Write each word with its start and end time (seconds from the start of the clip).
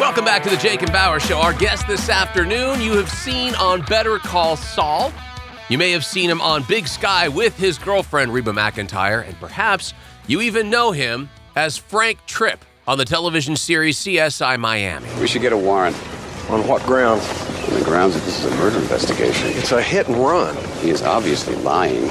Welcome 0.00 0.24
back 0.24 0.42
to 0.44 0.50
the 0.50 0.56
Jake 0.56 0.82
and 0.82 0.92
Bower 0.92 1.20
Show. 1.20 1.38
Our 1.38 1.52
guest 1.52 1.86
this 1.86 2.08
afternoon, 2.08 2.80
you 2.80 2.92
have 2.92 3.10
seen 3.10 3.54
on 3.56 3.82
Better 3.82 4.18
Call 4.18 4.56
Saul. 4.56 5.12
You 5.68 5.76
may 5.76 5.90
have 5.90 6.04
seen 6.04 6.30
him 6.30 6.40
on 6.40 6.62
Big 6.68 6.88
Sky 6.88 7.28
with 7.28 7.58
his 7.58 7.78
girlfriend, 7.78 8.32
Reba 8.32 8.52
McEntire, 8.52 9.26
and 9.26 9.38
perhaps 9.38 9.92
you 10.26 10.40
even 10.40 10.70
know 10.70 10.92
him 10.92 11.28
as 11.56 11.76
Frank 11.76 12.24
Tripp 12.26 12.64
on 12.86 12.96
the 12.96 13.04
television 13.04 13.54
series 13.56 13.98
CSI 13.98 14.58
Miami. 14.58 15.06
We 15.20 15.26
should 15.26 15.42
get 15.42 15.52
a 15.52 15.58
warrant 15.58 15.96
On 16.48 16.66
what 16.66 16.82
grounds? 16.84 17.22
on 17.68 17.78
the 17.78 17.84
grounds 17.84 18.14
that 18.14 18.24
this 18.24 18.42
is 18.44 18.50
a 18.50 18.56
murder 18.56 18.78
investigation. 18.78 19.48
It's 19.50 19.72
a 19.72 19.82
hit 19.82 20.08
and 20.08 20.16
run. 20.16 20.56
He 20.80 20.88
is 20.90 21.02
obviously 21.02 21.54
lying. 21.56 22.08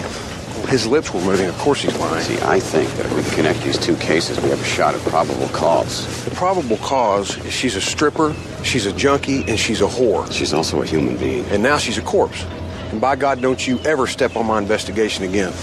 His 0.70 0.86
lips 0.86 1.14
were 1.14 1.22
moving. 1.22 1.48
Of 1.48 1.58
course 1.60 1.82
he's 1.82 1.98
lying. 1.98 2.24
See, 2.24 2.38
I 2.42 2.60
think 2.60 2.90
that 2.92 3.06
if 3.06 3.16
we 3.16 3.22
can 3.24 3.32
connect 3.32 3.62
these 3.62 3.78
two 3.78 3.96
cases, 3.96 4.40
we 4.42 4.50
have 4.50 4.60
a 4.62 4.66
shot 4.66 4.96
at 4.96 5.02
probable 5.02 5.48
cause. 5.50 6.26
The 6.26 6.32
probable 6.32 6.76
cause 6.78 7.38
is 7.46 7.54
she's 7.54 7.76
a 7.78 7.82
stripper, 7.82 8.36
she's 8.64 8.86
a 8.86 8.92
junkie, 8.92 9.46
and 9.48 9.58
she's 9.58 9.80
a 9.82 9.86
whore. 9.88 10.30
She's 10.32 10.54
also 10.54 10.82
a 10.82 10.86
human 10.86 11.16
being. 11.18 11.46
And 11.46 11.64
now 11.64 11.78
she's 11.78 11.98
a 11.98 12.02
corpse. 12.02 12.44
And 12.92 13.00
by 13.00 13.16
God, 13.16 13.42
don't 13.42 13.66
you 13.66 13.80
ever 13.80 14.08
step 14.08 14.36
on 14.36 14.46
my 14.46 14.58
investigation 14.58 15.24
again. 15.24 15.54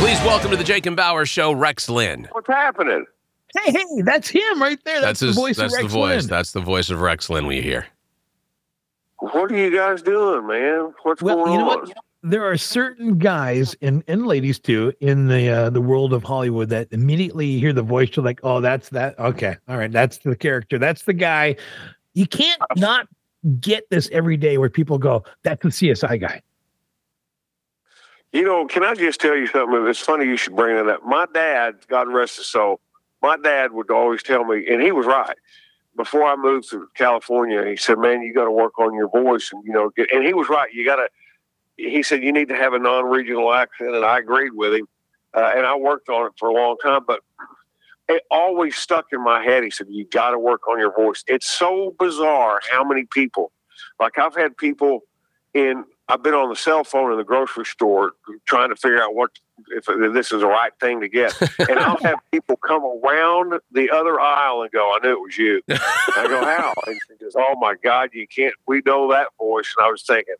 Please 0.00 0.18
welcome 0.24 0.50
to 0.50 0.56
the 0.56 0.64
Jake 0.64 0.86
and 0.86 0.96
Bower 0.96 1.24
Show, 1.24 1.52
Rex 1.52 1.88
Linn. 1.88 2.26
What's 2.32 2.48
happening? 2.48 3.04
Hey, 3.64 3.70
hey, 3.70 4.02
that's 4.04 4.28
him 4.28 4.60
right 4.60 4.78
there. 4.84 5.00
That's 5.00 5.20
That's, 5.20 5.20
his. 5.20 5.36
the 5.36 5.40
voice 5.40 5.56
that's 5.56 5.72
of 5.72 5.76
Rex 5.78 5.92
the 5.92 5.98
voice. 5.98 6.22
Linn. 6.22 6.26
That's 6.30 6.50
the 6.52 6.60
voice 6.60 6.90
of 6.90 7.00
Rex 7.00 7.30
Linn 7.30 7.46
we 7.46 7.60
hear. 7.62 7.86
What 9.22 9.52
are 9.52 9.56
you 9.56 9.70
guys 9.70 10.02
doing, 10.02 10.48
man? 10.48 10.92
What's 11.04 11.22
well, 11.22 11.36
going 11.36 11.52
you 11.52 11.58
know 11.58 11.70
on? 11.70 11.78
what? 11.82 11.96
There 12.24 12.44
are 12.44 12.56
certain 12.56 13.18
guys 13.18 13.76
and, 13.80 14.02
and 14.08 14.26
ladies 14.26 14.58
too 14.58 14.92
in 14.98 15.28
the 15.28 15.48
uh, 15.48 15.70
the 15.70 15.80
world 15.80 16.12
of 16.12 16.24
Hollywood 16.24 16.70
that 16.70 16.88
immediately 16.90 17.46
you 17.46 17.60
hear 17.60 17.72
the 17.72 17.84
voice, 17.84 18.10
you're 18.16 18.24
like, 18.24 18.40
oh, 18.42 18.60
that's 18.60 18.88
that. 18.88 19.16
Okay, 19.20 19.56
all 19.68 19.76
right, 19.76 19.92
that's 19.92 20.18
the 20.18 20.34
character. 20.34 20.76
That's 20.76 21.04
the 21.04 21.12
guy. 21.12 21.54
You 22.14 22.26
can't 22.26 22.60
not 22.76 23.06
get 23.60 23.88
this 23.90 24.08
every 24.10 24.36
day 24.36 24.58
where 24.58 24.68
people 24.68 24.98
go, 24.98 25.22
that's 25.44 25.62
the 25.62 25.68
CSI 25.68 26.20
guy. 26.20 26.42
You 28.32 28.42
know, 28.42 28.66
can 28.66 28.82
I 28.82 28.94
just 28.94 29.20
tell 29.20 29.36
you 29.36 29.46
something? 29.46 29.86
It's 29.86 30.00
funny 30.00 30.24
you 30.24 30.36
should 30.36 30.56
bring 30.56 30.74
that 30.74 30.88
up. 30.88 31.04
My 31.04 31.26
dad, 31.32 31.76
God 31.86 32.08
rest 32.08 32.38
his 32.38 32.48
soul, 32.48 32.80
my 33.22 33.36
dad 33.36 33.70
would 33.70 33.90
always 33.92 34.24
tell 34.24 34.44
me, 34.44 34.66
and 34.68 34.82
he 34.82 34.90
was 34.90 35.06
right. 35.06 35.36
Before 35.96 36.24
I 36.24 36.36
moved 36.36 36.70
to 36.70 36.88
California, 36.94 37.64
he 37.66 37.76
said, 37.76 37.98
"Man, 37.98 38.22
you 38.22 38.32
got 38.32 38.44
to 38.44 38.50
work 38.50 38.78
on 38.78 38.94
your 38.94 39.08
voice," 39.10 39.50
and 39.52 39.62
you 39.64 39.72
know, 39.72 39.90
get, 39.90 40.10
and 40.12 40.24
he 40.26 40.32
was 40.32 40.48
right. 40.48 40.72
You 40.72 40.84
got 40.84 40.96
to. 40.96 41.08
He 41.76 42.02
said 42.02 42.22
you 42.22 42.32
need 42.32 42.48
to 42.48 42.56
have 42.56 42.72
a 42.72 42.78
non-regional 42.78 43.52
accent, 43.52 43.94
and 43.94 44.04
I 44.04 44.18
agreed 44.18 44.52
with 44.54 44.74
him. 44.74 44.86
Uh, 45.34 45.52
and 45.56 45.66
I 45.66 45.76
worked 45.76 46.08
on 46.08 46.26
it 46.26 46.32
for 46.38 46.48
a 46.48 46.52
long 46.52 46.76
time, 46.82 47.02
but 47.06 47.20
it 48.08 48.22
always 48.30 48.76
stuck 48.76 49.06
in 49.12 49.22
my 49.22 49.42
head. 49.42 49.64
He 49.64 49.70
said, 49.70 49.86
"You 49.90 50.06
got 50.06 50.30
to 50.30 50.38
work 50.38 50.68
on 50.68 50.78
your 50.78 50.94
voice." 50.94 51.24
It's 51.26 51.48
so 51.48 51.94
bizarre 51.98 52.60
how 52.70 52.84
many 52.84 53.04
people, 53.12 53.52
like 54.00 54.18
I've 54.18 54.34
had 54.34 54.56
people 54.56 55.00
in. 55.54 55.84
I've 56.12 56.22
been 56.22 56.34
on 56.34 56.50
the 56.50 56.56
cell 56.56 56.84
phone 56.84 57.10
in 57.10 57.16
the 57.16 57.24
grocery 57.24 57.64
store 57.64 58.12
trying 58.44 58.68
to 58.68 58.76
figure 58.76 59.02
out 59.02 59.14
what 59.14 59.30
if 59.68 59.86
this 60.12 60.30
is 60.30 60.42
the 60.42 60.46
right 60.46 60.72
thing 60.78 61.00
to 61.00 61.08
get, 61.08 61.34
and 61.58 61.78
I'll 61.78 61.96
have 62.02 62.18
people 62.32 62.56
come 62.58 62.84
around 62.84 63.58
the 63.70 63.90
other 63.90 64.20
aisle 64.20 64.60
and 64.60 64.70
go, 64.70 64.94
"I 64.94 64.98
knew 65.02 65.12
it 65.12 65.20
was 65.20 65.38
you." 65.38 65.62
I 65.70 66.26
go, 66.28 66.44
"How?" 66.44 66.74
And 66.86 66.98
he 67.08 67.24
goes, 67.24 67.34
"Oh 67.34 67.54
my 67.58 67.76
God, 67.82 68.10
you 68.12 68.26
can't. 68.26 68.54
We 68.66 68.82
know 68.84 69.10
that 69.10 69.28
voice." 69.38 69.74
And 69.78 69.86
I 69.86 69.90
was 69.90 70.02
thinking, 70.02 70.34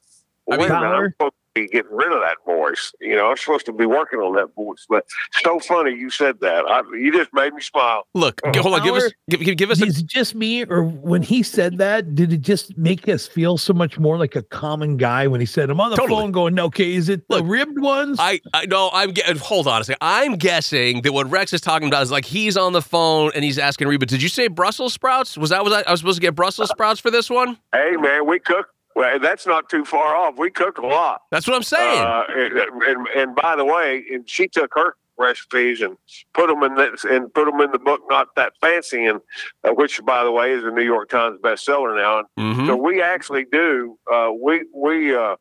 well, 0.45 0.59
I 0.59 0.63
"Wait 0.63 0.71
a 0.71 0.75
minute, 0.75 0.87
I'm 0.89 1.11
supposed 1.13 1.35
be 1.55 1.67
getting 1.69 1.91
rid 1.93 2.13
of 2.13 2.21
that 2.21 2.37
voice. 2.47 2.93
You 3.01 3.17
know, 3.17 3.31
I'm 3.31 3.37
supposed 3.37 3.67
to 3.67 3.73
be 3.73 3.87
working 3.87 4.21
on 4.21 4.35
that 4.37 4.55
voice." 4.55 4.87
But 4.89 5.07
so 5.43 5.59
funny 5.61 5.93
you 5.93 6.11
said 6.11 6.41
that. 6.41 6.65
I, 6.67 6.81
you 6.97 7.13
just 7.13 7.33
made 7.33 7.53
me 7.55 7.61
smile. 7.61 8.07
Look, 8.15 8.41
g- 8.53 8.61
hold 8.61 8.75
on. 8.75 8.83
Give 8.85 8.95
us. 8.95 9.13
Give, 9.29 9.41
give, 9.41 9.57
give 9.57 9.71
us. 9.71 9.81
A, 9.83 9.87
Is 9.87 9.99
it 9.99 10.07
just 10.07 10.35
me, 10.35 10.65
or 10.65 10.83
when 10.85 11.23
he 11.23 11.43
said 11.43 11.79
that, 11.79 12.15
did 12.15 12.33
it 12.33 12.41
just 12.41 12.77
make 12.77 13.09
us 13.09 13.27
feel 13.27 13.59
so 13.59 13.73
much 13.73 13.99
more 13.99 14.17
like 14.19 14.37
a 14.37 14.43
common 14.43 14.97
guy 14.97 15.27
when 15.27 15.41
he 15.41 15.47
said, 15.47 15.71
"I'm 15.71 15.81
on 15.81 15.91
the 15.91 15.97
Totally. 15.97 16.21
phone 16.23 16.33
going, 16.33 16.59
okay, 16.59 16.93
is 16.95 17.09
it 17.09 17.27
the 17.29 17.43
ribbed 17.43 17.81
ones?" 17.81 18.19
I, 18.21 18.41
I 18.55 18.67
no, 18.67 18.91
I'm 18.93 19.13
ge- 19.15 19.39
hold 19.39 19.67
on 19.67 19.81
a 19.81 19.85
second. 19.85 19.99
I'm 20.01 20.37
guessing 20.37 21.03
that 21.03 21.13
what 21.13 21.31
Rex 21.31 21.53
is 21.53 21.61
talking 21.61 21.89
about 21.89 22.03
is 22.03 22.11
like 22.11 22.25
he's 22.25 22.57
on 22.57 22.73
the 22.73 22.83
phone 22.83 23.31
and 23.35 23.45
he's 23.45 23.59
asking 23.59 23.89
Reba, 23.89 24.07
"Did 24.07 24.23
you 24.23 24.29
say 24.29 24.49
Brussels 24.49 24.93
sprouts? 24.93 25.37
Was 25.37 25.51
that 25.51 25.65
was 25.65 25.73
I, 25.73 25.83
I 25.83 25.91
was 25.91 26.01
supposed 26.01 26.17
to 26.17 26.23
get 26.23 26.35
Brussels 26.35 26.71
sprouts 26.71 27.01
for 27.01 27.11
this 27.11 27.29
one?" 27.31 27.59
Hey 27.73 27.93
man, 27.99 28.27
we 28.27 28.39
cook. 28.39 28.67
Well, 28.95 29.19
that's 29.19 29.47
not 29.47 29.69
too 29.69 29.85
far 29.85 30.15
off. 30.17 30.35
We 30.39 30.51
cook 30.51 30.79
a 30.79 30.87
lot. 30.87 31.23
That's 31.31 31.47
what 31.47 31.57
I'm 31.57 31.63
saying. 31.63 32.03
Uh, 32.03 32.23
and, 32.29 32.59
and, 32.83 33.07
and 33.17 33.35
by 33.37 33.57
the 33.57 33.65
way, 33.65 34.05
and 34.13 34.29
she 34.29 34.49
took 34.49 34.73
her 34.75 34.97
recipes 35.19 35.81
and 35.81 35.97
put 36.35 36.49
them 36.49 36.63
in 36.63 36.75
this 36.75 37.05
and 37.05 37.33
put 37.33 37.45
them 37.47 37.61
in 37.61 37.71
the 37.71 37.79
book. 37.79 38.01
Not 38.09 38.29
that 38.37 38.55
fancy, 38.61 39.05
and 39.07 39.21
uh, 39.65 39.71
which, 39.71 40.01
by 40.05 40.25
the 40.25 40.31
way, 40.33 40.53
is 40.53 40.65
a 40.65 40.71
New 40.71 40.83
York 40.85 41.09
Times 41.11 41.39
bestseller 41.43 41.97
now. 41.97 42.19
And 42.39 42.57
Mhm. 42.57 42.67
so 42.67 42.77
we 42.77 43.01
actually 43.03 43.45
do. 43.51 43.99
Uh, 44.13 44.31
we 44.39 44.65
we 44.75 45.15
uh, 45.15 45.37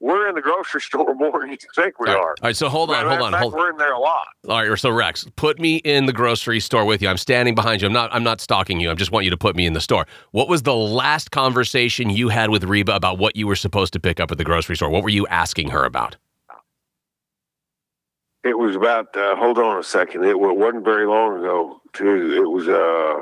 we're 0.00 0.28
in 0.28 0.34
the 0.34 0.40
grocery 0.40 0.80
store 0.82 1.14
more 1.14 1.40
than 1.40 1.50
you 1.50 1.56
think 1.74 1.98
we 1.98 2.08
All 2.08 2.14
right. 2.14 2.20
are. 2.22 2.30
All 2.30 2.36
right, 2.44 2.56
so 2.56 2.68
hold 2.68 2.90
on, 2.90 2.96
Matter 2.96 3.08
hold 3.08 3.22
on, 3.22 3.32
fact, 3.32 3.42
hold. 3.42 3.54
We're 3.54 3.70
in 3.70 3.76
there 3.76 3.92
a 3.92 3.98
lot. 3.98 4.26
All 4.48 4.68
right, 4.68 4.78
so 4.78 4.90
Rex, 4.90 5.26
put 5.36 5.58
me 5.58 5.76
in 5.76 6.06
the 6.06 6.12
grocery 6.12 6.60
store 6.60 6.84
with 6.84 7.02
you. 7.02 7.08
I'm 7.08 7.16
standing 7.16 7.54
behind 7.54 7.82
you. 7.82 7.86
I'm 7.86 7.92
not. 7.92 8.14
I'm 8.14 8.24
not 8.24 8.40
stalking 8.40 8.80
you. 8.80 8.90
I 8.90 8.94
just 8.94 9.10
want 9.12 9.24
you 9.24 9.30
to 9.30 9.36
put 9.36 9.56
me 9.56 9.66
in 9.66 9.72
the 9.72 9.80
store. 9.80 10.06
What 10.32 10.48
was 10.48 10.62
the 10.62 10.74
last 10.74 11.30
conversation 11.30 12.10
you 12.10 12.28
had 12.28 12.50
with 12.50 12.64
Reba 12.64 12.94
about 12.94 13.18
what 13.18 13.36
you 13.36 13.46
were 13.46 13.56
supposed 13.56 13.92
to 13.94 14.00
pick 14.00 14.20
up 14.20 14.30
at 14.30 14.38
the 14.38 14.44
grocery 14.44 14.76
store? 14.76 14.90
What 14.90 15.02
were 15.02 15.08
you 15.08 15.26
asking 15.28 15.70
her 15.70 15.84
about? 15.84 16.16
It 18.44 18.56
was 18.56 18.76
about. 18.76 19.16
Uh, 19.16 19.34
hold 19.36 19.58
on 19.58 19.78
a 19.78 19.82
second. 19.82 20.24
It 20.24 20.38
wasn't 20.38 20.84
very 20.84 21.06
long 21.06 21.38
ago. 21.38 21.80
Too. 21.92 22.32
It 22.42 22.48
was. 22.48 22.68
Uh, 22.68 23.20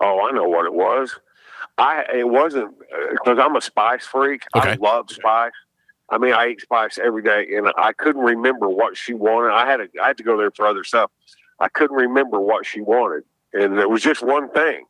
oh, 0.00 0.28
I 0.28 0.32
know 0.32 0.48
what 0.48 0.66
it 0.66 0.74
was. 0.74 1.18
I. 1.78 2.04
It 2.14 2.28
wasn't 2.28 2.74
uh, 2.92 3.12
because 3.12 3.38
I'm 3.38 3.56
a 3.56 3.60
spice 3.60 4.04
freak. 4.04 4.42
I 4.54 4.74
love 4.74 5.10
spice. 5.10 5.52
I 6.10 6.18
mean, 6.18 6.34
I 6.34 6.48
eat 6.48 6.60
spice 6.60 6.98
every 6.98 7.22
day, 7.22 7.56
and 7.56 7.72
I 7.76 7.92
couldn't 7.92 8.22
remember 8.22 8.68
what 8.68 8.96
she 8.96 9.14
wanted. 9.14 9.52
I 9.52 9.66
had 9.66 9.78
to. 9.78 9.88
I 10.02 10.08
had 10.08 10.16
to 10.18 10.22
go 10.22 10.36
there 10.36 10.50
for 10.50 10.66
other 10.66 10.84
stuff. 10.84 11.10
I 11.60 11.68
couldn't 11.68 11.96
remember 11.96 12.40
what 12.40 12.66
she 12.66 12.80
wanted, 12.80 13.24
and 13.52 13.78
it 13.78 13.88
was 13.88 14.02
just 14.02 14.22
one 14.22 14.50
thing, 14.50 14.84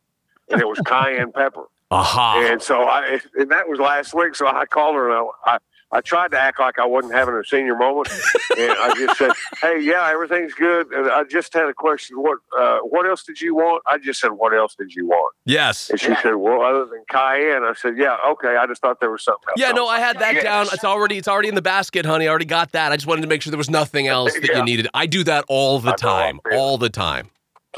and 0.49 0.61
it 0.61 0.67
was 0.67 0.79
cayenne 0.85 1.31
pepper. 1.31 1.65
Aha. 1.91 2.47
And 2.51 2.61
so 2.61 2.83
I, 2.83 3.19
and 3.35 3.51
that 3.51 3.69
was 3.69 3.79
last 3.79 4.13
week. 4.13 4.35
So 4.35 4.47
I 4.47 4.65
called 4.65 4.95
her 4.95 5.11
and 5.11 5.29
I, 5.45 5.53
I, 5.53 5.57
I 5.95 6.01
tried 6.01 6.31
to 6.31 6.39
act 6.39 6.59
like 6.59 6.77
I 6.77 6.85
wasn't 6.85 7.13
having 7.13 7.35
a 7.35 7.43
senior 7.43 7.75
moment, 7.75 8.09
and 8.57 8.71
I 8.71 8.93
just 8.95 9.17
said, 9.17 9.31
"Hey, 9.61 9.79
yeah, 9.81 10.09
everything's 10.11 10.53
good." 10.53 10.91
And 10.91 11.09
I 11.09 11.23
just 11.23 11.53
had 11.53 11.65
a 11.67 11.73
question. 11.73 12.17
What, 12.21 12.39
uh, 12.59 12.79
what 12.79 13.07
else 13.07 13.23
did 13.23 13.39
you 13.39 13.55
want? 13.55 13.81
I 13.89 13.97
just 13.97 14.19
said, 14.19 14.31
"What 14.31 14.53
else 14.53 14.75
did 14.75 14.93
you 14.93 15.07
want?" 15.07 15.33
yes. 15.45 15.89
And 15.89 15.99
she 15.99 16.13
said, 16.21 16.35
"Well, 16.35 16.61
other 16.61 16.85
than 16.85 17.03
cayenne." 17.09 17.63
I 17.63 17.73
said, 17.75 17.97
"Yeah, 17.97 18.17
okay." 18.31 18.57
I 18.57 18.67
just 18.67 18.81
thought 18.81 18.99
there 18.99 19.09
was 19.11 19.23
something 19.23 19.47
else. 19.49 19.57
Yeah, 19.57 19.71
no, 19.71 19.87
I 19.87 19.99
had 19.99 20.19
that 20.19 20.33
Yes. 20.35 20.43
down. 20.43 20.67
It's 20.73 20.83
already 20.83 21.17
it's 21.17 21.27
already 21.29 21.47
in 21.49 21.55
the 21.55 21.61
basket, 21.61 22.05
honey. 22.05 22.25
I 22.27 22.29
already 22.29 22.45
got 22.45 22.73
that. 22.73 22.91
I 22.91 22.97
just 22.97 23.07
wanted 23.07 23.21
to 23.21 23.27
make 23.27 23.41
sure 23.41 23.51
there 23.51 23.57
was 23.57 23.69
nothing 23.69 24.07
else 24.07 24.33
that 24.33 24.43
Yeah. 24.51 24.57
you 24.59 24.63
needed. 24.65 24.87
I 24.93 25.05
do 25.05 25.23
that 25.23 25.45
all 25.47 25.79
the 25.79 25.93
I 25.93 25.95
time. 25.95 26.39
All 26.51 26.77
the 26.77 26.89
time. 26.89 27.29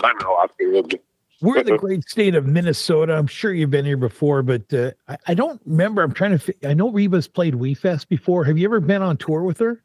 I 0.04 0.12
know. 0.22 0.34
I 0.36 0.48
feel 0.58 0.76
it. 0.76 1.04
We're 1.42 1.58
in 1.60 1.68
the 1.68 1.78
great 1.78 2.04
state 2.10 2.34
of 2.34 2.48
Minnesota. 2.48 3.14
I'm 3.14 3.28
sure 3.28 3.54
you've 3.54 3.70
been 3.70 3.86
here 3.86 3.98
before, 3.98 4.42
but 4.42 4.74
uh, 4.74 4.92
I, 5.08 5.18
I 5.28 5.34
don't 5.36 5.62
remember. 5.66 6.02
I'm 6.02 6.12
trying 6.14 6.32
to. 6.32 6.40
fi- 6.40 6.68
I 6.68 6.74
know 6.74 6.90
Reba's 6.92 7.28
played 7.28 7.56
We 7.56 7.76
Fest 7.76 8.10
before. 8.10 8.44
Have 8.46 8.58
you 8.58 8.66
ever 8.66 8.80
been 8.80 9.02
on 9.04 9.18
tour 9.18 9.44
with 9.44 9.60
her? 9.60 9.84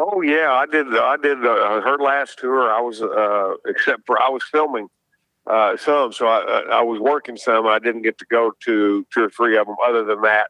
Oh 0.00 0.20
yeah, 0.20 0.52
I 0.52 0.66
did. 0.66 0.86
I 0.96 1.16
did 1.16 1.38
uh, 1.46 1.80
her 1.80 1.96
last 1.98 2.38
tour. 2.38 2.70
I 2.72 2.80
was, 2.80 3.02
uh, 3.02 3.54
except 3.66 4.02
for 4.06 4.20
I 4.20 4.28
was 4.28 4.42
filming 4.50 4.88
uh, 5.46 5.76
some, 5.76 6.12
so 6.12 6.26
I, 6.26 6.38
uh, 6.38 6.62
I 6.72 6.82
was 6.82 7.00
working 7.00 7.36
some. 7.36 7.66
I 7.66 7.78
didn't 7.78 8.02
get 8.02 8.18
to 8.18 8.26
go 8.30 8.52
to 8.64 9.06
two 9.12 9.22
or 9.22 9.30
three 9.30 9.56
of 9.56 9.66
them. 9.66 9.76
Other 9.84 10.04
than 10.04 10.22
that, 10.22 10.48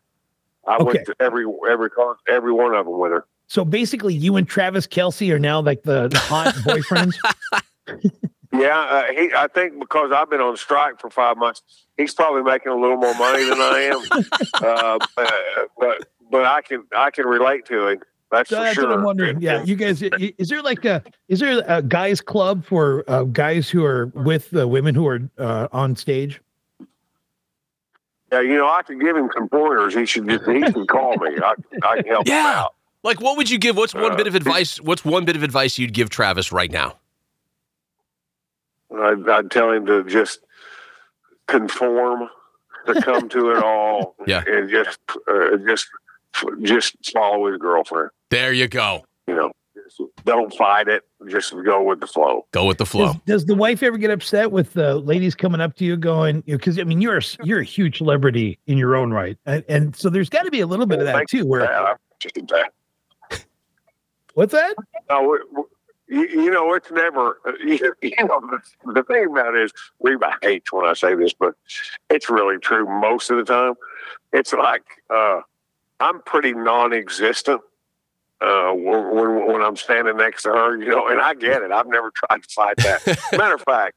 I 0.67 0.77
Okay. 0.77 0.85
went 0.85 1.07
to 1.07 1.15
every 1.21 1.45
every 1.71 1.91
every 2.29 2.53
one 2.53 2.75
of 2.75 2.87
them 2.87 2.99
with 2.99 3.13
her. 3.13 3.27
So 3.47 3.65
basically, 3.65 4.15
you 4.15 4.37
and 4.37 4.49
Travis 4.49 4.87
Kelce 4.87 5.31
are 5.33 5.39
now 5.39 5.61
like 5.61 5.83
the, 5.83 6.09
the 6.09 6.19
hot 6.19 6.55
boyfriends. 6.65 7.15
Yeah, 8.53 8.79
uh, 8.79 9.05
he. 9.13 9.31
I 9.37 9.47
think 9.49 9.79
because 9.79 10.11
I've 10.13 10.31
been 10.31 10.41
on 10.41 10.57
strike 10.57 11.01
for 11.01 11.11
five 11.11 11.37
months, 11.37 11.63
he's 11.97 12.15
probably 12.15 12.43
making 12.43 12.73
a 12.73 12.77
little 12.77 12.97
more 12.97 13.15
money 13.15 13.45
than 13.45 13.59
I 13.61 13.91
am. 13.93 14.09
uh, 14.67 14.99
but, 15.17 15.35
but 15.79 16.09
but 16.31 16.45
I 16.47 16.63
can 16.63 16.85
I 16.97 17.11
can 17.11 17.27
relate 17.27 17.67
to 17.67 17.89
him. 17.89 18.01
That's 18.31 18.49
So 18.51 18.57
for 18.57 18.63
that's 18.63 18.75
sure. 18.75 18.89
what 18.89 18.99
I'm 18.99 19.05
wondering. 19.05 19.41
Yeah, 19.41 19.63
you 19.65 19.77
guys, 19.77 20.03
is 20.03 20.49
there 20.49 20.63
like 20.63 20.85
a 20.87 21.03
is 21.29 21.41
there 21.41 21.63
a 21.67 21.83
guys 21.83 22.21
club 22.23 22.65
for 22.65 23.05
uh, 23.09 23.25
guys 23.25 23.69
who 23.69 23.85
are 23.85 24.07
with 24.15 24.51
the 24.51 24.67
women 24.67 24.95
who 24.95 25.07
are 25.09 25.21
uh, 25.39 25.69
on 25.73 25.95
stage? 25.97 26.41
Yeah, 28.33 28.41
you 28.43 28.57
know, 28.57 28.69
I 28.69 28.83
can 28.83 28.99
give 28.99 29.17
him 29.17 29.31
some 29.35 29.49
pointers. 29.49 29.95
He 29.95 30.05
should 30.07 30.29
just 30.29 30.45
he 30.47 30.61
can 30.61 30.87
call 30.87 31.17
me. 31.17 31.31
I, 31.43 31.55
I 31.83 31.97
can 32.03 32.07
help 32.13 32.27
him 32.29 32.35
Yeah. 32.35 32.53
out. 32.65 32.75
Like, 33.03 33.21
what 33.21 33.37
would 33.37 33.49
you 33.49 33.59
give? 33.59 33.77
What's 33.77 33.95
one 33.95 34.13
Uh, 34.13 34.17
bit 34.17 34.27
of 34.27 34.35
advice? 34.35 34.81
What's 34.81 35.05
one 35.05 35.25
bit 35.25 35.37
of 35.37 35.43
advice 35.43 35.79
you'd 35.79 35.95
give 35.95 36.11
Travis 36.11 36.51
right 36.53 36.71
now? 36.71 36.99
I'd, 38.97 39.29
I'd 39.29 39.51
tell 39.51 39.71
him 39.71 39.87
to 39.87 40.05
just 40.05 40.41
conform, 41.47 42.29
to 42.87 43.01
come 43.03 43.29
to 43.31 43.51
it 43.51 43.63
all, 43.63 44.15
Yeah. 44.27 44.43
and 44.47 44.69
just 44.71 44.99
uh, 45.31 45.57
just 45.67 45.87
just 46.63 46.97
follow 47.13 47.51
his 47.51 47.59
girlfriend. 47.59 48.11
There 48.31 48.53
you 48.53 48.69
go. 48.69 49.05
You 49.27 49.35
know, 49.35 49.53
don't 50.25 50.55
fight 50.55 50.89
it. 50.89 51.03
Just 51.29 51.55
go 51.65 51.83
with 51.83 52.01
the 52.01 52.07
flow. 52.07 52.47
Go 52.53 52.67
with 52.67 52.79
the 52.79 52.87
flow. 52.87 53.15
Does, 53.15 53.17
does 53.27 53.45
the 53.47 53.55
wife 53.55 53.83
ever 53.83 53.97
get 53.99 54.11
upset 54.11 54.53
with 54.53 54.73
the 54.75 54.97
ladies 54.97 55.35
coming 55.35 55.61
up 55.61 55.75
to 55.77 55.85
you 55.85 55.97
going, 55.97 56.43
because 56.47 56.79
I 56.79 56.85
mean, 56.85 57.01
you're 57.01 57.19
a, 57.19 57.23
you're 57.43 57.61
a 57.61 57.65
huge 57.65 57.99
celebrity 57.99 58.59
in 58.67 58.79
your 58.79 58.95
own 58.97 59.11
right. 59.11 59.37
And, 59.47 59.65
and 59.69 59.97
so 59.97 60.11
there's 60.11 60.29
got 60.29 60.43
to 60.45 60.51
be 60.51 60.61
a 60.61 60.67
little 60.67 60.87
bit 60.87 60.99
of 61.01 61.07
that 61.07 61.29
too, 61.29 61.47
where, 61.47 61.63
that. 61.63 61.71
I 61.73 61.95
that. 63.31 63.45
what's 64.35 64.53
that? 64.53 64.75
No, 65.11 65.35
it- 65.35 65.43
you, 66.09 66.29
you 66.29 66.51
know, 66.51 66.75
it's 66.75 66.91
never. 66.91 67.39
You, 67.65 67.95
you 68.03 68.25
know, 68.25 68.41
the, 68.85 68.93
the 68.93 69.03
thing 69.03 69.27
about 69.27 69.55
it 69.55 69.63
is, 69.63 69.73
Reba 70.01 70.37
hates 70.43 70.73
when 70.73 70.87
I 70.87 70.95
say 70.95 71.15
this, 71.15 71.33
but 71.33 71.55
it's 72.11 72.31
really 72.31 72.59
true 72.59 72.87
most 72.87 73.31
of 73.31 73.37
the 73.37 73.45
time. 73.45 73.75
It's 74.33 74.53
like 74.53 74.85
uh, 75.11 75.41
I'm 76.01 76.23
pretty 76.23 76.53
non-existent 76.53 77.61
uh, 78.41 78.71
when, 78.73 79.15
when 79.15 79.47
when 79.47 79.63
I'm 79.63 79.77
standing 79.77 80.17
next 80.17 80.45
to 80.45 80.51
her, 80.51 80.77
you 80.77 80.89
know, 80.89 81.09
and 81.09 81.21
I 81.21 81.35
get 81.35 81.63
it. 81.63 81.73
I've 81.73 81.89
never 81.89 82.11
tried 82.11 82.43
to 82.43 82.49
fight 82.49 82.77
that. 82.79 83.19
Matter 83.33 83.55
of 83.55 83.63
fact, 83.63 83.97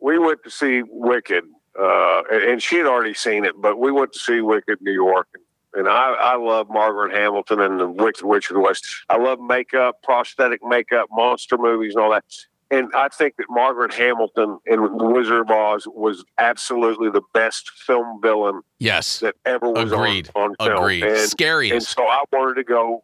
we 0.00 0.18
went 0.18 0.42
to 0.44 0.50
see 0.50 0.82
Wicked, 0.86 1.44
uh, 1.78 2.22
and, 2.30 2.42
and 2.42 2.62
she 2.62 2.76
had 2.76 2.86
already 2.86 3.14
seen 3.14 3.44
it, 3.44 3.54
but 3.60 3.78
we 3.78 3.92
went 3.92 4.12
to 4.14 4.18
see 4.18 4.40
Wicked 4.40 4.78
New 4.80 4.92
York, 4.92 5.28
and, 5.34 5.43
and 5.74 5.88
I, 5.88 6.14
I 6.14 6.36
love 6.36 6.68
Margaret 6.70 7.14
Hamilton 7.14 7.60
and 7.60 7.80
the 7.80 7.88
Wicked 7.88 8.24
Witch 8.24 8.50
of 8.50 8.54
the 8.54 8.60
West. 8.60 8.86
I 9.08 9.16
love 9.16 9.40
makeup, 9.40 10.02
prosthetic 10.02 10.60
makeup, 10.64 11.08
monster 11.10 11.58
movies, 11.58 11.94
and 11.94 12.04
all 12.04 12.10
that. 12.10 12.24
And 12.70 12.88
I 12.94 13.08
think 13.08 13.36
that 13.36 13.46
Margaret 13.50 13.92
Hamilton 13.94 14.58
in 14.66 14.80
The 14.80 15.04
Wizard 15.04 15.40
of 15.40 15.50
Oz 15.50 15.86
was 15.86 16.24
absolutely 16.38 17.10
the 17.10 17.22
best 17.32 17.70
film 17.70 18.20
villain 18.22 18.62
yes. 18.78 19.20
that 19.20 19.36
ever 19.44 19.70
was 19.70 19.92
on, 19.92 19.98
Agreed. 20.00 20.30
on 20.34 20.54
film. 20.58 20.78
Agreed. 20.78 21.04
And, 21.04 21.72
and 21.72 21.82
so 21.82 22.04
I 22.04 22.24
wanted 22.32 22.54
to 22.54 22.64
go. 22.64 23.02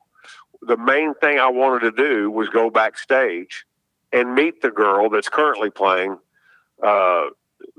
The 0.62 0.76
main 0.76 1.14
thing 1.14 1.38
I 1.38 1.48
wanted 1.48 1.80
to 1.80 1.92
do 1.92 2.30
was 2.30 2.48
go 2.48 2.70
backstage 2.70 3.64
and 4.12 4.34
meet 4.34 4.60
the 4.60 4.70
girl 4.70 5.08
that's 5.08 5.28
currently 5.28 5.70
playing 5.70 6.18
uh, 6.82 7.26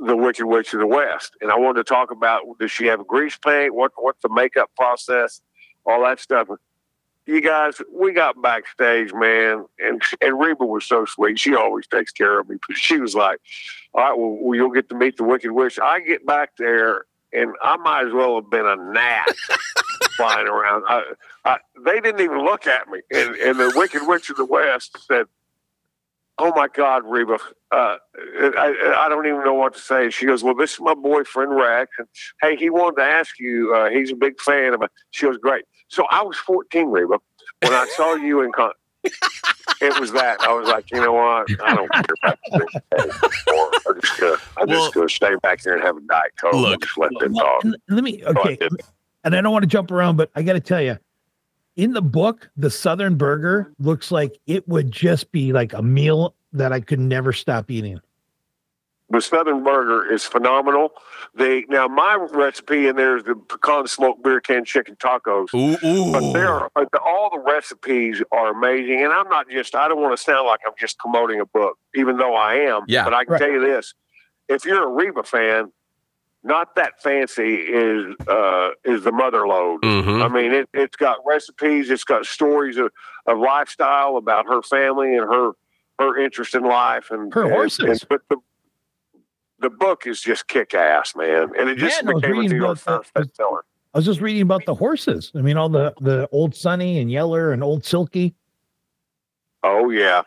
the 0.05 0.15
Wicked 0.15 0.45
Witch 0.45 0.73
of 0.73 0.79
the 0.79 0.87
West. 0.87 1.35
And 1.41 1.51
I 1.51 1.57
wanted 1.57 1.85
to 1.85 1.93
talk 1.93 2.11
about 2.11 2.41
does 2.59 2.71
she 2.71 2.85
have 2.87 2.99
a 2.99 3.03
grease 3.03 3.37
paint? 3.37 3.73
What 3.73 3.91
what's 3.97 4.21
the 4.21 4.29
makeup 4.29 4.71
process? 4.75 5.41
All 5.85 6.03
that 6.03 6.19
stuff. 6.19 6.47
You 7.27 7.39
guys, 7.39 7.79
we 7.93 8.13
got 8.13 8.41
backstage, 8.41 9.13
man, 9.13 9.65
and 9.79 10.01
and 10.21 10.39
Reba 10.39 10.65
was 10.65 10.85
so 10.85 11.05
sweet. 11.05 11.39
She 11.39 11.55
always 11.55 11.87
takes 11.87 12.11
care 12.11 12.39
of 12.39 12.49
me. 12.49 12.57
She 12.73 12.97
was 12.97 13.13
like, 13.13 13.39
"All 13.93 14.01
right, 14.01 14.17
well, 14.17 14.37
well 14.41 14.55
you'll 14.55 14.71
get 14.71 14.89
to 14.89 14.95
meet 14.95 15.17
the 15.17 15.23
Wicked 15.23 15.51
Witch." 15.51 15.79
I 15.79 15.99
get 15.99 16.25
back 16.25 16.57
there, 16.57 17.05
and 17.31 17.53
I 17.61 17.77
might 17.77 18.07
as 18.07 18.13
well 18.13 18.35
have 18.35 18.49
been 18.49 18.65
a 18.65 18.75
gnat 18.75 19.27
flying 20.17 20.47
around. 20.47 20.83
I, 20.87 21.03
I, 21.45 21.57
they 21.85 21.99
didn't 22.01 22.21
even 22.21 22.43
look 22.43 22.65
at 22.67 22.87
me. 22.89 23.01
And, 23.11 23.35
and 23.35 23.59
the 23.59 23.71
Wicked 23.75 24.01
Witch 24.07 24.29
of 24.29 24.37
the 24.37 24.45
West 24.45 24.97
said, 25.07 25.27
"Oh 26.37 26.51
my 26.55 26.67
God, 26.67 27.03
Reba, 27.05 27.35
uh, 27.71 27.97
I, 28.15 28.95
I 29.05 29.09
don't 29.09 29.25
even 29.27 29.43
know 29.43 29.53
what 29.53 29.73
to 29.75 29.79
say." 29.79 30.09
She 30.09 30.25
goes, 30.25 30.43
"Well, 30.43 30.55
this 30.55 30.73
is 30.73 30.79
my 30.79 30.93
boyfriend 30.93 31.55
Rex, 31.55 31.91
and 31.97 32.07
hey, 32.41 32.55
he 32.55 32.69
wanted 32.69 32.97
to 33.01 33.07
ask 33.07 33.39
you. 33.39 33.73
Uh, 33.75 33.89
he's 33.89 34.11
a 34.11 34.15
big 34.15 34.39
fan 34.41 34.73
of 34.73 34.81
it." 34.81 34.91
She 35.11 35.25
goes, 35.25 35.37
"Great." 35.37 35.65
So 35.87 36.05
I 36.09 36.23
was 36.23 36.37
14, 36.37 36.87
Reba, 36.89 37.17
when 37.61 37.73
I 37.73 37.85
saw 37.95 38.15
you 38.15 38.41
in 38.41 38.51
con. 38.51 38.71
It 39.81 39.99
was 39.99 40.11
that 40.11 40.39
I 40.41 40.53
was 40.53 40.67
like, 40.69 40.91
you 40.91 41.01
know 41.01 41.11
what? 41.13 41.47
I 41.63 41.75
don't 41.75 41.91
care 41.91 42.03
about 42.23 42.37
this 42.51 42.81
anymore. 42.93 43.71
I'm 43.89 43.99
just 44.01 44.19
gonna, 44.19 44.37
I'm 44.57 44.67
Well- 44.67 44.81
just 44.83 44.93
gonna 44.93 45.09
stay 45.09 45.35
back 45.41 45.61
here 45.63 45.73
and 45.73 45.83
have 45.83 45.97
a 45.97 46.01
diet 46.01 46.31
coke 46.39 46.53
Look. 46.53 46.81
just 46.83 46.97
let 46.99 47.09
them 47.19 47.33
Well, 47.33 47.43
talk. 47.61 47.73
let 47.89 48.03
me, 48.03 48.23
okay. 48.23 48.57
did. 48.57 48.71
And 49.23 49.35
I 49.35 49.41
don't 49.41 49.51
want 49.51 49.63
to 49.63 49.67
jump 49.67 49.89
around, 49.91 50.17
but 50.17 50.29
I 50.35 50.43
got 50.43 50.53
to 50.53 50.59
tell 50.59 50.81
you, 50.81 50.97
in 51.75 51.93
the 51.93 52.01
book, 52.01 52.49
the 52.57 52.69
Southern 52.69 53.15
Burger 53.15 53.71
looks 53.79 54.11
like 54.11 54.37
it 54.47 54.67
would 54.67 54.91
just 54.91 55.31
be 55.31 55.53
like 55.53 55.73
a 55.73 55.81
meal 55.81 56.35
that 56.53 56.73
I 56.73 56.81
could 56.81 56.99
never 56.99 57.33
stop 57.33 57.71
eating. 57.71 57.99
The 59.09 59.21
Southern 59.21 59.61
Burger 59.63 60.09
is 60.09 60.23
phenomenal. 60.23 60.93
They 61.35 61.65
now 61.67 61.87
my 61.87 62.15
recipe 62.31 62.87
in 62.87 62.95
there 62.95 63.17
is 63.17 63.23
the 63.25 63.35
pecan 63.35 63.87
smoked 63.87 64.23
beer 64.23 64.39
can 64.39 64.63
chicken 64.63 64.95
tacos. 64.95 65.53
Ooh, 65.53 65.77
ooh. 65.85 66.11
But 66.13 66.31
there, 66.31 66.47
are, 66.49 66.71
all 67.05 67.29
the 67.29 67.39
recipes 67.39 68.21
are 68.31 68.51
amazing, 68.51 69.03
and 69.03 69.11
I'm 69.11 69.27
not 69.27 69.49
just. 69.49 69.75
I 69.75 69.89
don't 69.89 70.01
want 70.01 70.15
to 70.17 70.23
sound 70.23 70.47
like 70.47 70.61
I'm 70.65 70.73
just 70.79 70.97
promoting 70.97 71.41
a 71.41 71.45
book, 71.45 71.77
even 71.93 72.17
though 72.17 72.35
I 72.35 72.55
am. 72.55 72.83
Yeah. 72.87 73.03
But 73.03 73.13
I 73.13 73.25
can 73.25 73.33
Right. 73.33 73.39
tell 73.41 73.51
you 73.51 73.59
this: 73.59 73.93
if 74.47 74.63
you're 74.63 74.83
a 74.83 74.87
Reba 74.87 75.23
fan, 75.23 75.73
not 76.43 76.75
that 76.75 77.01
fancy 77.01 77.55
is 77.55 78.15
uh, 78.27 78.69
is 78.83 79.03
the 79.03 79.11
mother 79.11 79.47
lode. 79.47 79.81
Mhm. 79.81 80.23
I 80.23 80.27
mean, 80.27 80.51
it, 80.53 80.69
it's 80.73 80.95
got 80.95 81.17
recipes, 81.25 81.89
it's 81.89 82.03
got 82.03 82.25
stories 82.25 82.77
of, 82.77 82.91
of 83.27 83.37
lifestyle 83.37 84.17
about 84.17 84.47
her 84.47 84.61
family 84.61 85.15
and 85.15 85.31
her 85.31 85.51
her 85.99 86.17
interest 86.17 86.55
in 86.55 86.63
life 86.63 87.11
and 87.11 87.31
Her 87.33 87.43
and- 87.43 87.51
horses. 87.53 88.01
and- 88.01 88.09
but 88.09 88.21
the 88.29 88.37
the 89.59 89.69
book 89.69 90.07
is 90.07 90.19
just 90.19 90.47
kick 90.47 90.73
ass, 90.73 91.15
man, 91.15 91.51
and 91.55 91.69
it 91.69 91.77
just 91.77 92.01
Yeah, 92.03 92.11
became 92.13 92.39
a 92.39 92.43
New 92.47 92.55
York 92.57 92.81
about 92.81 93.05
Times 93.13 93.29
bestseller. 93.37 93.59
I 93.93 93.97
was 93.99 94.05
just 94.05 94.19
reading 94.21 94.41
about 94.41 94.65
the 94.65 94.73
horses. 94.73 95.31
I 95.35 95.41
mean, 95.41 95.57
all 95.57 95.69
the 95.69 95.93
the 96.01 96.27
old 96.31 96.55
Sunny 96.55 96.97
and 96.99 97.11
Yeller 97.11 97.51
and 97.51 97.63
old 97.63 97.85
Silky. 97.85 98.33
Oh 99.63 99.91
yeah, 99.91 100.23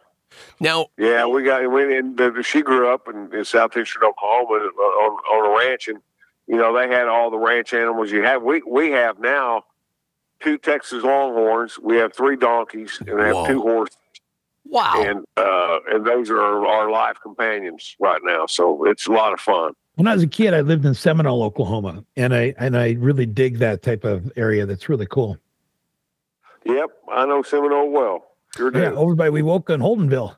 Now, 0.60 0.86
yeah. 0.96 1.26
We 1.26 1.42
got 1.42 1.70
we, 1.70 1.96
and 1.96 2.16
the, 2.16 2.42
she 2.42 2.62
grew 2.62 2.92
up 2.92 3.08
in, 3.08 3.32
in 3.34 3.44
southeastern 3.44 4.02
Oklahoma 4.04 4.70
uh, 4.76 4.82
on, 4.82 5.10
on 5.12 5.50
a 5.50 5.66
ranch, 5.66 5.88
and 5.88 5.98
you 6.46 6.56
know 6.56 6.76
they 6.76 6.88
had 6.88 7.08
all 7.08 7.31
the 7.31 7.38
ranch 7.38 7.72
animals 7.75 8.10
you 8.10 8.22
have. 8.22 8.42
We 8.42 8.62
we 8.62 8.90
have 8.90 9.19
now 9.19 9.64
two 10.40 10.58
Texas 10.58 11.02
Longhorns. 11.02 11.78
We 11.78 11.96
have 11.96 12.14
three 12.14 12.36
donkeys, 12.36 12.98
and 13.06 13.16
we 13.16 13.22
have 13.22 13.34
Whoa. 13.34 13.46
two 13.46 13.60
horses. 13.62 13.96
wow. 14.64 15.02
and 15.04 15.25
uh, 15.36 15.78
and 15.88 16.06
those 16.06 16.31
are 16.31 16.40
our 16.40 16.90
life 16.90 17.16
companions 17.22 17.96
right 17.98 18.20
now. 18.25 18.46
So 18.46 18.84
it's 18.84 19.06
a 19.06 19.12
lot 19.12 19.32
of 19.32 19.40
fun. 19.40 19.72
When 19.96 20.08
I 20.08 20.14
was 20.14 20.25
a 20.25 20.28
kid, 20.28 20.54
I 20.54 20.60
lived 20.60 20.84
in 20.84 20.94
Seminole, 20.94 21.42
Oklahoma, 21.42 22.04
and 22.16 22.34
I 22.34 22.54
and 22.58 22.76
I 22.76 22.92
really 22.92 23.26
dig 23.26 23.58
that 23.58 23.82
type 23.82 24.04
of 24.04 24.32
area. 24.36 24.66
That's 24.66 24.88
really 24.88 25.06
cool. 25.06 25.38
Yep, 26.64 26.90
I 27.12 27.26
know 27.26 27.42
Seminole 27.42 27.90
well. 27.90 28.33
Sure 28.56 28.71
do. 28.71 28.79
Yeah, 28.81 28.91
over 28.93 29.15
by 29.15 29.29
Wewoka 29.31 29.71
and 29.75 29.83
Holdenville. 29.83 30.37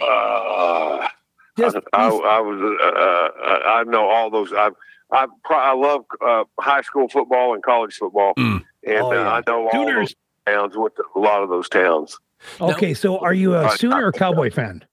Uh, 0.00 1.08
Just 1.56 1.76
I, 1.92 2.08
I 2.08 2.40
was 2.40 2.60
uh, 2.80 2.86
uh, 2.86 3.68
I 3.68 3.84
know 3.84 4.08
all 4.08 4.30
those. 4.30 4.52
I 4.52 4.70
I 5.10 5.26
I 5.48 5.74
love 5.74 6.04
uh, 6.24 6.44
high 6.60 6.82
school 6.82 7.08
football 7.08 7.54
and 7.54 7.62
college 7.62 7.94
football, 7.96 8.34
Mm. 8.38 8.64
and 8.86 8.98
Oh, 8.98 9.10
uh, 9.10 9.14
yeah. 9.14 9.32
I 9.32 9.42
know 9.46 9.64
all 9.64 9.70
Sooners. 9.72 10.14
those 10.46 10.54
towns 10.54 10.76
with 10.76 10.92
a 11.16 11.18
lot 11.18 11.42
of 11.42 11.48
those 11.48 11.68
towns. 11.68 12.18
okay, 12.60 12.94
so 12.94 13.18
are 13.18 13.34
you 13.34 13.54
a 13.54 13.64
Uh, 13.64 13.70
Sooner 13.70 14.06
or 14.06 14.12
Cowboy 14.12 14.50
fan? 14.50 14.84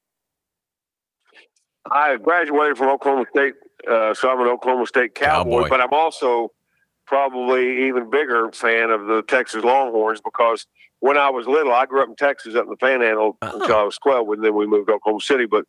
I 1.91 2.15
graduated 2.17 2.77
from 2.77 2.87
Oklahoma 2.89 3.25
State, 3.29 3.53
uh, 3.87 4.13
so 4.15 4.29
I'm 4.31 4.39
an 4.41 4.47
Oklahoma 4.47 4.87
State 4.87 5.13
Cowboy, 5.13 5.63
Cowboy. 5.65 5.69
but 5.69 5.81
I'm 5.81 5.93
also 5.93 6.51
probably 7.05 7.87
even 7.87 8.09
bigger 8.09 8.51
fan 8.51 8.89
of 8.91 9.05
the 9.07 9.21
Texas 9.23 9.63
Longhorns 9.63 10.21
because 10.21 10.65
when 10.99 11.17
I 11.17 11.29
was 11.29 11.45
little, 11.45 11.73
I 11.73 11.85
grew 11.85 12.01
up 12.01 12.09
in 12.09 12.15
Texas, 12.15 12.55
up 12.55 12.63
in 12.63 12.69
the 12.69 12.77
Panhandle 12.77 13.37
Oh. 13.41 13.59
until 13.59 13.75
I 13.75 13.83
was 13.83 13.97
12, 13.99 14.29
and 14.29 14.43
then 14.43 14.55
we 14.55 14.65
moved 14.65 14.87
to 14.87 14.93
Oklahoma 14.93 15.21
City. 15.21 15.45
But 15.45 15.65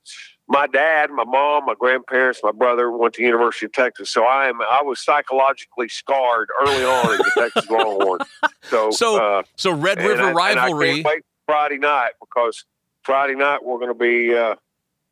my 0.48 0.66
dad, 0.66 1.10
my 1.10 1.24
mom, 1.24 1.66
my 1.66 1.74
grandparents, 1.78 2.40
my 2.42 2.52
brother 2.52 2.90
went 2.90 3.14
to 3.14 3.22
University 3.22 3.66
of 3.66 3.72
Texas, 3.72 4.08
so 4.08 4.24
I 4.24 4.48
am 4.48 4.60
I 4.62 4.80
was 4.82 5.00
psychologically 5.00 5.88
scarred 5.88 6.48
early 6.62 6.84
on 6.84 7.12
as 7.12 7.20
a 7.20 7.40
Texas 7.40 7.70
Longhorn. 7.70 8.20
So, 8.62 8.90
So, 8.90 9.22
uh, 9.22 9.42
So 9.56 9.72
Red 9.72 9.98
River 9.98 10.22
I- 10.24 10.32
rivalry. 10.32 11.04
Friday 11.46 11.78
night 11.78 12.12
because 12.20 12.64
Friday 13.04 13.34
night 13.36 13.64
we're 13.64 13.78
going 13.78 13.92
to 13.92 13.94
be 13.94 14.34
uh, 14.34 14.56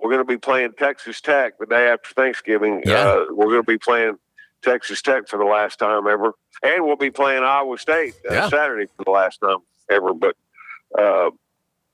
we're 0.00 0.11
going 0.11 0.25
to 0.25 0.28
be 0.28 0.37
playing 0.38 0.73
Texas 0.76 1.21
Tech 1.21 1.59
the 1.61 1.66
day 1.66 1.88
after 1.88 2.12
Thanksgiving. 2.14 2.83
Yeah. 2.85 2.95
Uh, 2.97 3.25
we're 3.31 3.47
going 3.47 3.62
to 3.62 3.66
be 3.66 3.78
playing 3.78 4.16
Texas 4.64 5.02
Tech 5.02 5.28
for 5.28 5.38
the 5.38 5.44
last 5.44 5.78
time 5.78 6.06
ever, 6.06 6.33
and 6.62 6.85
we'll 6.85 6.97
be 6.97 7.11
playing 7.11 7.42
Iowa 7.42 7.78
State 7.78 8.14
uh, 8.30 8.35
Yeah. 8.35 8.49
Saturday 8.49 8.87
for 8.97 9.04
the 9.04 9.11
last 9.11 9.40
time 9.40 9.59
ever. 9.90 10.14
But 10.14 10.37
uh, 10.99 11.30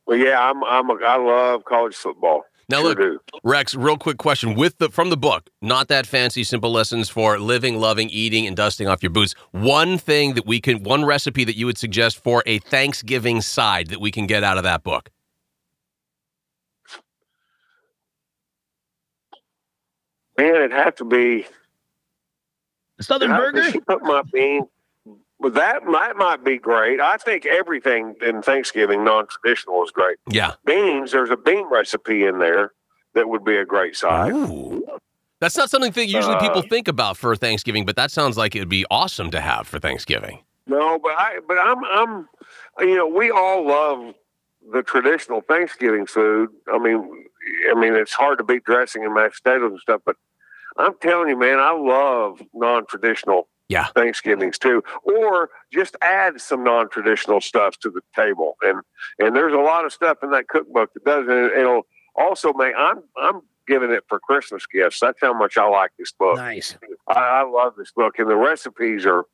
but 0.07 0.15
yeah, 0.15 0.39
I'm 0.41 0.63
I'm 0.65 0.91
a, 0.91 0.95
I 1.05 1.17
love 1.17 1.65
college 1.65 1.95
football. 1.95 2.45
Now 2.69 2.83
Sure 2.83 2.89
look, 2.91 2.99
do. 2.99 3.21
Rex, 3.43 3.75
real 3.75 3.99
quick 3.99 4.19
question 4.19 4.55
with 4.55 4.79
the 4.79 4.91
from 4.91 5.11
the 5.11 5.17
book, 5.17 5.51
not 5.61 5.89
that 5.89 6.07
fancy, 6.07 6.45
simple 6.45 6.71
lessons 6.71 7.09
for 7.09 7.39
living, 7.39 7.81
loving, 7.81 8.09
eating, 8.11 8.47
and 8.47 8.57
dusting 8.57 8.87
off 8.87 9.03
your 9.03 9.11
boots. 9.11 9.35
One 9.51 9.99
thing 9.99 10.35
that 10.35 10.47
we 10.47 10.61
can, 10.61 10.85
one 10.85 11.05
recipe 11.05 11.45
that 11.45 11.57
you 11.57 11.67
would 11.67 11.79
suggest 11.79 12.23
for 12.23 12.45
a 12.47 12.59
Thanksgiving 12.61 13.41
side 13.41 13.89
that 13.89 14.01
we 14.01 14.11
can 14.13 14.27
get 14.27 14.45
out 14.45 14.57
of 14.57 14.63
that 14.65 14.85
book. 14.85 15.11
man, 20.41 20.63
it 20.63 20.73
had 20.73 20.97
to 20.97 21.05
be 21.05 21.47
Southern 23.01 23.31
How- 23.31 23.39
Burger. 23.41 23.71
She 23.71 23.81
put 23.81 24.03
my 24.03 24.23
bean. 24.33 24.67
Well, 25.39 25.53
that 25.53 25.81
that 25.91 26.17
might 26.17 26.45
be 26.45 26.59
great. 26.59 27.01
I 27.01 27.17
think 27.17 27.47
everything 27.47 28.15
in 28.21 28.43
Thanksgiving 28.43 29.05
non-traditional 29.05 29.83
is 29.85 29.91
great. 29.91 30.19
Yeah. 30.29 30.53
Beans, 30.67 31.13
there's 31.13 31.31
a 31.31 31.37
bean 31.37 31.67
recipe 31.71 32.25
in 32.27 32.39
there 32.41 32.73
that 33.15 33.29
would 33.29 33.43
be 33.45 33.57
a 33.57 33.65
great 33.65 33.97
side. 33.97 34.33
Ooh. 34.33 34.87
That's 35.41 35.57
not 35.57 35.71
something 35.71 35.93
that 35.93 36.07
usually 36.07 36.35
Uh, 36.35 36.41
people 36.41 36.61
think 36.61 36.89
about 36.89 37.17
for 37.17 37.35
Thanksgiving, 37.35 37.87
but 37.87 37.97
that 37.97 38.11
sounds 38.11 38.37
like 38.37 38.55
it 38.55 38.59
would 38.59 38.69
be 38.69 38.85
awesome 38.91 39.31
to 39.31 39.41
have 39.41 39.67
for 39.67 39.79
Thanksgiving. 39.79 40.41
No, 40.67 40.99
but 40.99 41.13
I 41.17 41.39
but 41.49 41.57
I'm 41.59 41.83
I'm 41.85 42.29
you 42.81 42.95
know 42.97 43.07
we 43.07 43.31
all 43.31 43.67
love 43.67 44.15
the 44.71 44.83
traditional 44.83 45.41
Thanksgiving 45.41 46.05
food. 46.05 46.51
I 46.71 46.77
mean, 46.79 47.25
I 47.75 47.81
mean 47.81 47.95
it's 47.95 48.13
hard 48.13 48.37
to 48.39 48.45
beat 48.45 48.65
dressing 48.65 49.07
and 49.07 49.15
mashed 49.15 49.43
potatoes 49.43 49.71
and 49.71 49.81
stuff, 49.81 50.03
but 50.05 50.17
I'm 50.81 50.95
telling 51.01 51.29
you, 51.29 51.39
man, 51.39 51.59
I 51.59 51.73
love 51.73 52.43
non-traditional 52.55 53.49
Yeah. 53.69 53.87
Thanksgivings 53.95 54.59
too, 54.59 54.83
or 55.05 55.51
just 55.73 55.97
add 56.03 56.41
some 56.41 56.65
non-traditional 56.65 57.41
stuff 57.41 57.77
to 57.79 57.91
the 57.91 58.01
table. 58.17 58.57
And 58.63 58.81
and 59.19 59.37
there's 59.37 59.53
a 59.55 59.59
lot 59.59 59.85
of 59.85 59.93
stuff 59.93 60.19
in 60.23 60.31
that 60.31 60.49
cookbook 60.49 60.93
that 60.95 61.05
does 61.05 61.27
it. 61.29 61.59
It'll 61.59 61.87
also 62.17 62.53
make. 62.53 62.75
I'm 62.77 63.03
I'm 63.17 63.43
giving 63.69 63.93
it 63.93 64.03
for 64.09 64.19
Christmas 64.19 64.67
gifts. 64.67 64.99
That's 64.99 65.21
how 65.21 65.33
much 65.33 65.57
I 65.57 65.69
like 65.69 65.93
this 65.99 66.11
book. 66.13 66.37
Nice. 66.37 66.77
I, 67.07 67.21
I 67.21 67.43
love 67.43 67.75
this 67.77 67.93
book, 67.93 68.19
and 68.19 68.29
the 68.29 68.35
recipes 68.35 69.07
are, 69.07 69.27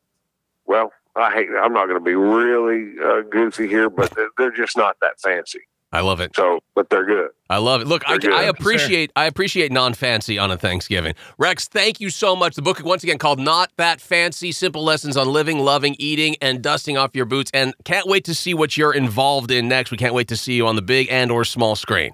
well, 0.67 0.93
I 1.15 1.33
hate. 1.33 1.49
I'm 1.59 1.73
not 1.73 1.87
going 1.87 1.99
to 1.99 2.05
be 2.05 2.15
really 2.15 2.93
uh, 3.03 3.23
goofy 3.23 3.67
here, 3.69 3.89
but 3.89 4.11
they're, 4.15 4.29
they're 4.37 4.51
just 4.51 4.77
not 4.77 4.97
that 5.01 5.19
fancy. 5.21 5.61
I 5.93 6.01
love 6.01 6.21
it. 6.21 6.35
So, 6.35 6.61
but 6.75 6.91
they're 6.91 7.07
good. 7.07 7.31
I 7.49 7.59
love 7.59 7.81
it. 7.81 7.87
Look, 7.87 8.03
I, 8.07 8.19
I 8.33 8.43
appreciate 8.45 9.13
I 9.15 9.27
appreciate 9.27 9.71
non-fancy 9.71 10.37
on 10.37 10.51
a 10.51 10.59
Thanksgiving. 10.59 11.15
Rex, 11.39 11.69
thank 11.69 12.01
you 12.01 12.11
so 12.11 12.35
much. 12.35 12.57
The 12.57 12.63
book 12.63 12.83
once 12.85 13.05
again 13.05 13.19
called 13.19 13.39
"Not 13.39 13.71
That 13.77 14.01
Fancy: 14.01 14.51
Simple 14.51 14.83
Lessons 14.83 15.17
on 15.17 15.29
Living, 15.29 15.61
Loving, 15.61 15.95
Eating, 15.99 16.37
and 16.43 16.61
Dusting 16.61 16.99
Off 16.99 17.15
Your 17.15 17.25
Boots." 17.25 17.51
And 17.55 17.73
can't 17.85 18.09
wait 18.09 18.25
to 18.25 18.35
see 18.35 18.53
what 18.53 18.77
you're 18.77 18.93
involved 18.93 19.51
in 19.51 19.69
next. 19.69 19.91
We 19.93 19.97
can't 19.97 20.13
wait 20.15 20.29
to 20.29 20.37
see 20.37 20.55
you 20.55 20.67
on 20.67 20.75
the 20.75 20.83
big 20.83 21.07
and 21.09 21.31
or 21.31 21.45
small 21.45 21.77
screen. 21.77 22.13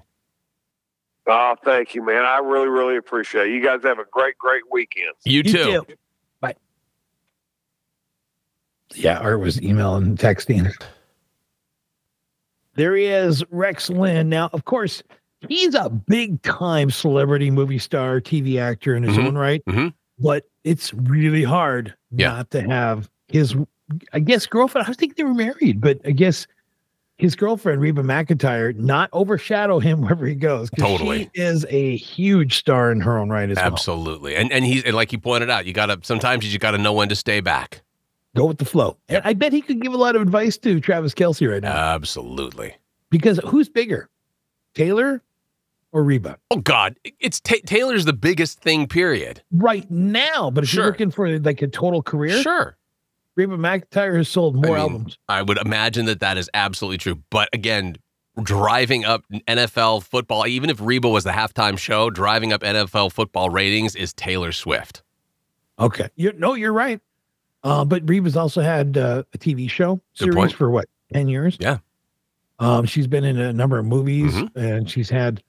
Oh, 1.25 1.55
thank 1.63 1.95
you, 1.95 2.05
man. 2.05 2.23
I 2.25 2.39
really, 2.39 2.67
really 2.67 2.97
appreciate 2.97 3.47
it. 3.47 3.53
You 3.53 3.63
guys 3.63 3.79
have 3.83 3.97
a 3.97 4.05
great, 4.11 4.37
great 4.37 4.63
weekend. 4.71 5.13
You, 5.23 5.37
You 5.37 5.43
too. 5.43 5.51
too. 5.51 5.85
Bye. 6.41 6.55
Yeah, 8.93 9.19
Art 9.19 9.39
was 9.39 9.61
emailing 9.61 10.17
texting. 10.17 10.71
There 12.75 12.95
he 12.95 13.05
is, 13.05 13.43
Rex 13.51 13.89
Linn. 13.89 14.29
Now, 14.29 14.49
of 14.53 14.65
course, 14.65 15.03
he's 15.47 15.75
a 15.75 15.89
big 15.89 16.41
time 16.41 16.89
celebrity 16.89 17.51
movie 17.51 17.77
star, 17.79 18.19
TV 18.19 18.59
actor 18.59 18.95
in 18.95 19.03
his 19.03 19.17
Mhm. 19.17 19.25
own 19.27 19.35
right. 19.37 19.63
Mhm. 19.67 19.93
But 20.19 20.45
it's 20.63 20.93
really 20.93 21.43
hard 21.43 21.93
Yeah. 22.11 22.29
not 22.29 22.51
to 22.51 22.61
have 22.61 23.09
his, 23.27 23.55
I 24.13 24.19
guess, 24.19 24.45
girlfriend. 24.45 24.87
I 24.87 24.89
was 24.89 24.97
thinking 24.97 25.15
they 25.17 25.23
were 25.23 25.33
married, 25.35 25.81
but 25.81 25.99
I 26.05 26.11
guess 26.11 26.47
his 27.17 27.35
girlfriend, 27.35 27.79
Reba 27.79 28.01
McEntire, 28.01 28.75
not 28.75 29.07
overshadow 29.13 29.79
him 29.79 30.01
wherever 30.01 30.25
he 30.25 30.33
goes. 30.33 30.69
Totally. 30.71 31.29
She 31.35 31.41
is 31.41 31.65
a 31.69 31.95
huge 31.95 32.57
star 32.57 32.91
in 32.91 33.01
her 33.01 33.19
own 33.19 33.29
right 33.29 33.49
as 33.51 33.57
well. 33.57 33.65
Absolutely. 33.67 34.35
And 34.35 34.51
and 34.51 34.65
he's 34.65 34.83
and 34.83 34.95
like 34.95 35.11
you 35.11 35.19
pointed 35.19 35.49
out, 35.51 35.67
you 35.67 35.73
gotta 35.73 35.99
sometimes 36.01 36.43
you 36.43 36.49
just 36.49 36.59
gotta 36.61 36.79
know 36.79 36.93
when 36.93 37.09
to 37.09 37.15
stay 37.15 37.39
back. 37.39 37.82
Go 38.35 38.45
with 38.45 38.57
the 38.57 38.65
flow. 38.65 38.97
And 39.09 39.21
I 39.23 39.33
bet 39.33 39.53
he 39.53 39.61
could 39.61 39.79
give 39.81 39.93
a 39.93 39.97
lot 39.97 40.15
of 40.15 40.21
advice 40.21 40.57
to 40.59 40.79
Travis 40.79 41.13
Kelce 41.13 41.49
right 41.49 41.61
now. 41.61 41.75
Absolutely. 41.75 42.75
because 43.09 43.39
who's 43.45 43.69
bigger, 43.69 44.09
Taylor 44.73 45.21
or 45.91 46.03
Reba? 46.03 46.39
Oh 46.49 46.57
God, 46.57 46.97
it's 47.19 47.39
Ta 47.39 47.55
Taylor's 47.65 48.05
the 48.05 48.13
biggest 48.13 48.59
thing. 48.61 48.87
Period. 48.87 49.43
Right 49.51 49.89
now, 49.91 50.49
but 50.49 50.63
if 50.63 50.69
Sure. 50.71 50.83
you're 50.85 50.91
looking 50.91 51.11
for 51.11 51.39
like 51.39 51.61
a 51.61 51.67
total 51.67 52.01
career, 52.01 52.41
Sure. 52.41 52.75
Reba 53.35 53.57
McEntire 53.57 54.17
has 54.17 54.29
sold 54.29 54.55
more 54.55 54.65
I 54.77 54.81
mean, 54.83 54.91
albums. 54.91 55.17
I 55.29 55.41
would 55.41 55.57
imagine 55.59 56.05
that 56.05 56.19
that 56.19 56.37
is 56.37 56.49
absolutely 56.53 56.97
true. 56.99 57.21
But 57.31 57.49
again, 57.53 57.97
driving 58.41 59.05
up 59.05 59.23
NFL 59.47 60.03
football, 60.03 60.45
even 60.47 60.69
if 60.71 60.79
Reba 60.81 61.07
was 61.09 61.23
the 61.23 61.31
halftime 61.31 61.77
show, 61.77 62.09
driving 62.09 62.51
up 62.53 62.61
NFL 62.61 63.11
football 63.11 63.49
ratings 63.51 63.95
is 63.95 64.11
Taylor 64.13 64.51
Swift. 64.51 65.03
Okay, 65.79 66.09
You're, 66.15 66.33
no, 66.33 66.53
you're 66.53 66.73
right. 66.73 66.99
Uh, 67.63 67.85
but 67.85 68.07
Reba's 68.07 68.35
also 68.35 68.61
had 68.61 68.97
uh, 68.97 69.23
a 69.33 69.37
TV 69.37 69.69
show 69.69 70.01
series 70.13 70.51
for 70.51 70.69
what 70.69 70.85
ten 71.13 71.27
years. 71.27 71.57
Yeah. 71.59 71.77
Um, 72.59 72.85
she's 72.85 73.07
been 73.07 73.23
in 73.23 73.39
a 73.39 73.51
number 73.53 73.79
of 73.79 73.85
movies, 73.85 74.33
Mhm. 74.33 74.55
and 74.55 74.89
she's 74.89 75.09
had. 75.09 75.41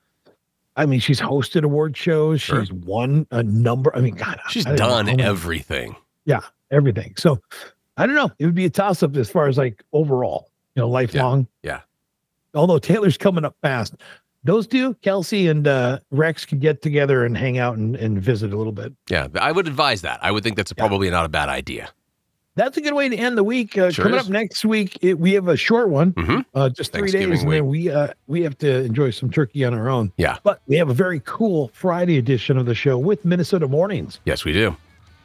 I 0.76 0.86
mean, 0.86 0.98
she's 0.98 1.20
hosted 1.20 1.62
award 1.62 1.96
shows. 1.96 2.40
Sure. 2.40 2.60
She's 2.60 2.72
won 2.72 3.26
a 3.30 3.42
number. 3.44 3.94
I 3.96 4.00
mean, 4.00 4.14
God, 4.16 4.40
She's 4.48 4.66
I 4.66 4.74
done 4.74 5.06
how 5.06 5.12
many- 5.12 5.22
everything. 5.22 5.94
everything. 6.70 7.14
So 7.16 7.40
I 7.96 8.06
don't 8.06 8.16
know. 8.16 8.30
It 8.40 8.46
would 8.46 8.54
be 8.56 8.64
a 8.64 8.70
toss 8.70 9.02
up 9.04 9.14
as 9.16 9.30
far 9.30 9.46
as 9.46 9.56
like 9.56 9.84
overall, 9.92 10.50
you 10.74 10.82
know, 10.82 10.88
lifelong. 10.88 11.46
yeah. 11.62 11.80
Although 12.54 12.78
Taylor's 12.78 13.16
coming 13.16 13.44
up 13.44 13.54
fast. 13.62 13.94
Those 14.42 14.66
two, 14.66 14.94
Kelce 14.94 15.48
and 15.48 15.66
uh, 15.68 16.00
Rex, 16.10 16.44
can 16.44 16.58
get 16.58 16.82
together 16.82 17.24
and 17.24 17.36
hang 17.38 17.58
out 17.58 17.76
and, 17.78 17.94
and 17.96 18.20
visit 18.20 18.52
a 18.52 18.56
little 18.56 18.72
bit. 18.72 18.92
Yeah, 19.08 19.28
I 19.40 19.52
would 19.52 19.68
advise 19.68 20.02
that. 20.02 20.18
I 20.22 20.32
would 20.32 20.42
think 20.42 20.56
that's 20.56 20.72
probably 20.72 21.08
not 21.10 21.24
a 21.24 21.28
bad 21.28 21.48
idea. 21.48 21.90
That's 22.56 22.76
a 22.76 22.80
good 22.80 22.94
way 22.94 23.08
to 23.08 23.16
end 23.16 23.36
the 23.36 23.42
week. 23.42 23.76
Uh, 23.76 23.90
Sure 23.90 24.04
coming 24.04 24.18
is. 24.20 24.26
up 24.26 24.30
next 24.32 24.64
week, 24.64 24.96
it, 25.02 25.18
we 25.18 25.32
have 25.32 25.48
a 25.48 25.56
short 25.56 25.88
one, 25.88 26.12
Mhm. 26.12 26.44
uh, 26.54 26.68
just 26.68 26.92
three 26.92 27.02
days, 27.10 27.12
Thanksgiving 27.12 27.40
and 27.40 27.52
then 27.52 27.66
we 27.66 27.90
uh, 27.90 28.08
we 28.28 28.42
have 28.42 28.56
to 28.58 28.84
enjoy 28.84 29.10
some 29.10 29.28
turkey 29.30 29.64
on 29.64 29.74
our 29.74 29.88
own. 29.88 30.12
Yeah. 30.18 30.36
But 30.44 30.60
we 30.68 30.76
have 30.76 30.88
a 30.88 30.94
very 30.94 31.20
cool 31.24 31.70
Friday 31.74 32.16
edition 32.16 32.56
of 32.56 32.66
the 32.66 32.74
show 32.74 32.96
with 32.96 33.24
Minnesota 33.24 33.66
Mornings. 33.66 34.20
Yes, 34.24 34.44
we 34.44 34.52
do. 34.52 34.76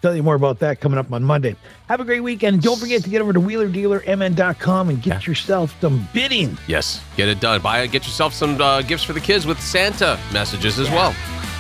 Tell 0.02 0.16
you 0.16 0.24
more 0.24 0.36
about 0.36 0.60
that 0.60 0.80
coming 0.80 0.98
up 0.98 1.12
on 1.12 1.24
Monday. 1.26 1.56
Have 1.90 2.00
a 2.00 2.06
great 2.06 2.22
weekend. 2.22 2.62
Don't 2.62 2.80
forget 2.80 3.04
to 3.04 3.10
get 3.10 3.22
over 3.22 3.34
to 3.34 3.40
wheelerdealermn.com 3.40 4.90
and 4.90 5.02
get 5.02 5.28
yourself 5.28 5.76
some 5.82 6.08
bidding. 6.14 6.58
Yes, 6.68 7.02
get 7.18 7.28
it 7.28 7.40
done. 7.42 7.62
Buy 7.62 7.82
it. 7.82 7.92
get 7.92 8.06
yourself 8.06 8.34
some 8.34 8.60
uh, 8.62 8.82
gifts 8.82 9.04
for 9.04 9.12
the 9.14 9.20
kids 9.20 9.46
with 9.46 9.60
Santa 9.62 10.18
messages 10.32 10.80
as 10.80 10.90
well. 10.90 11.14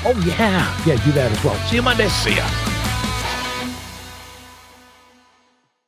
Oh, 0.05 0.13
yeah. 0.25 0.73
Yeah, 0.85 1.03
do 1.03 1.11
that 1.11 1.31
as 1.33 1.43
well. 1.43 1.55
See 1.67 1.75
you 1.75 1.81
Monday. 1.81 2.07
See 2.07 2.33
ya. 2.35 2.47